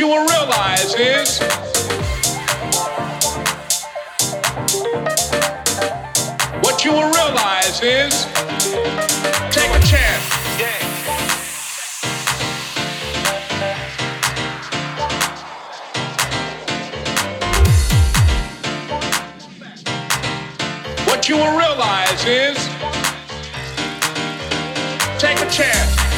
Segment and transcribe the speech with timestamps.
[0.00, 1.38] you will realize is
[6.62, 8.24] what you will realize is
[9.54, 10.24] take a chance.
[21.06, 22.56] What you will realize is
[25.18, 26.09] take a chance.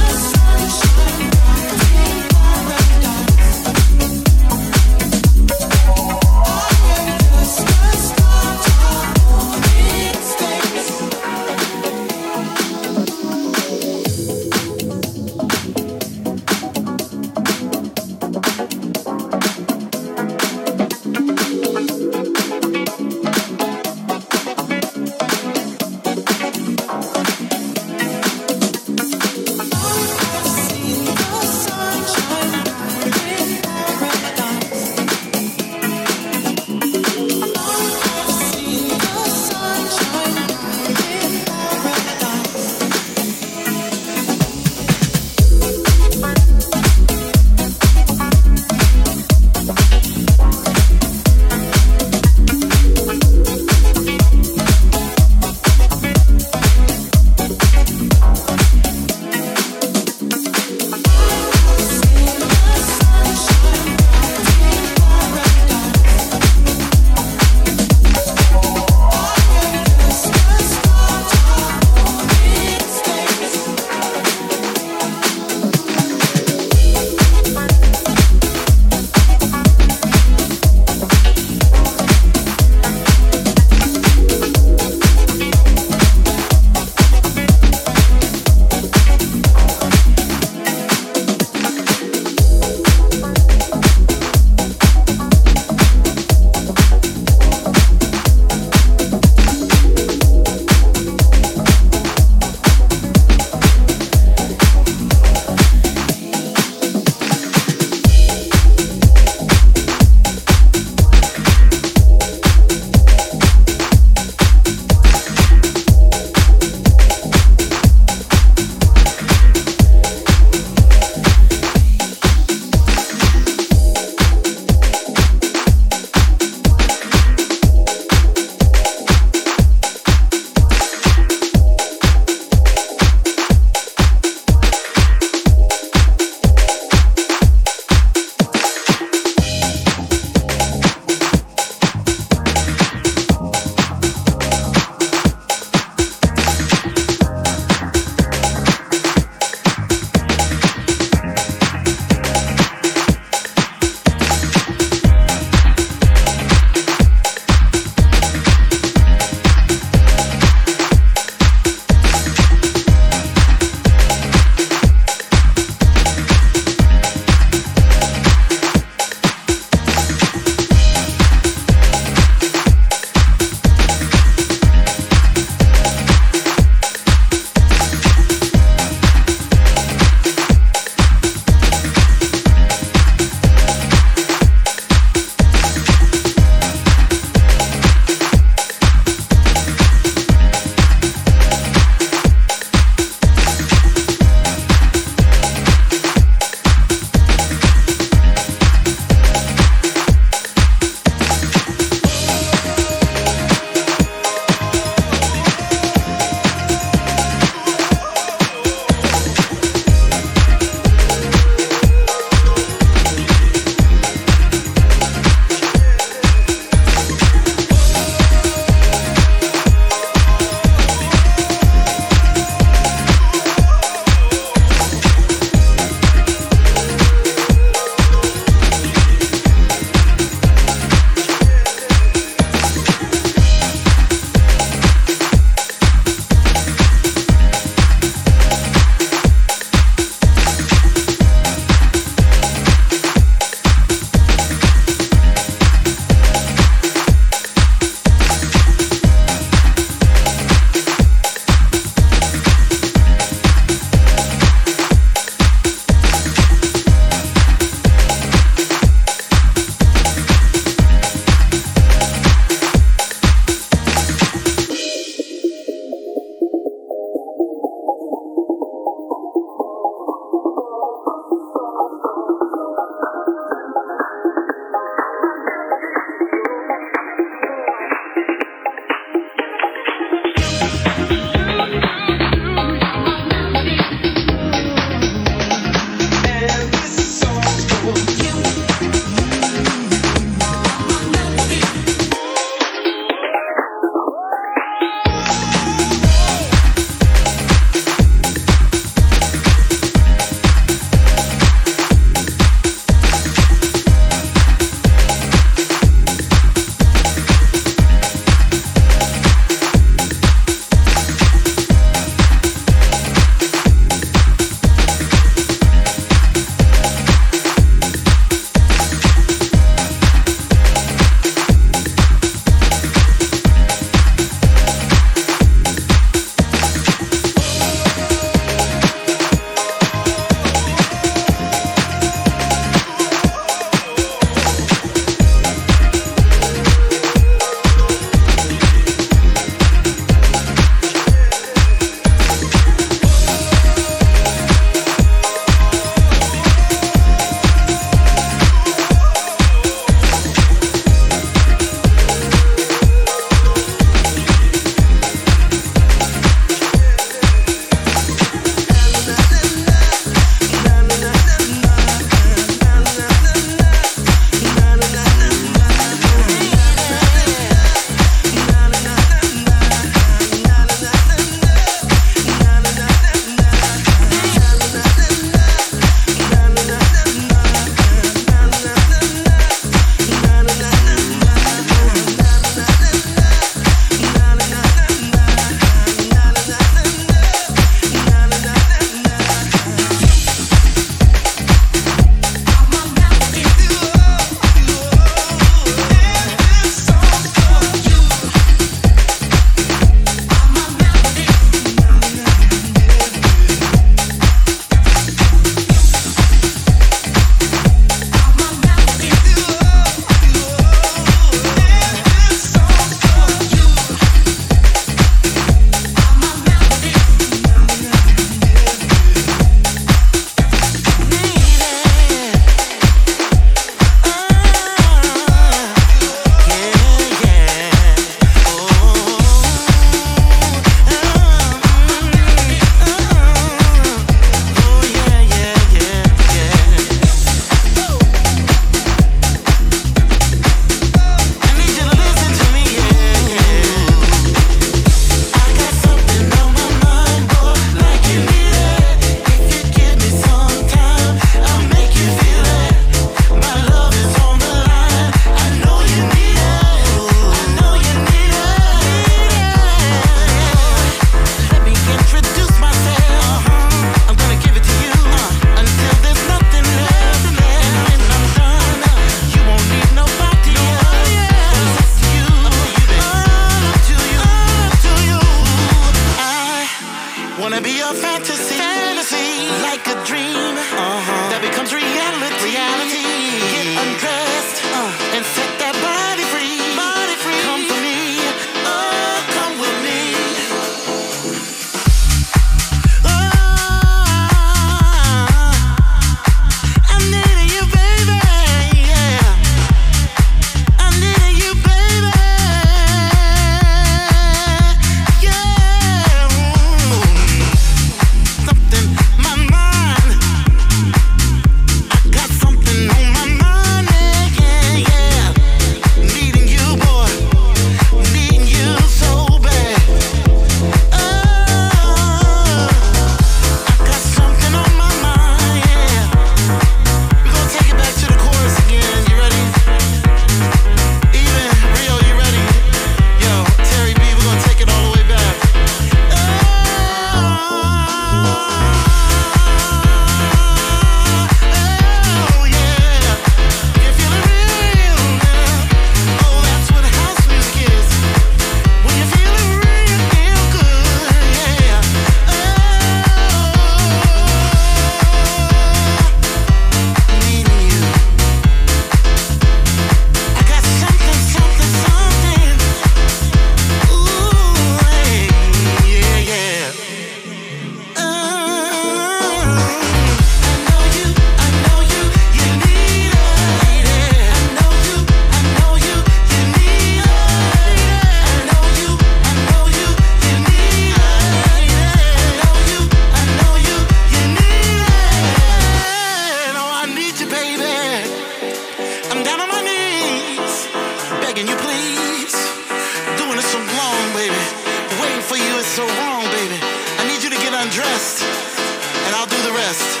[599.73, 600.00] best.